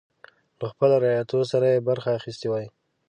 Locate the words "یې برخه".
1.73-2.09